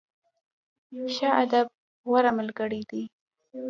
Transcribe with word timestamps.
ښه 1.13 1.29
ادب، 1.43 1.65
غوره 2.07 2.31
ملګری 2.39 2.81
دی. 2.89 3.03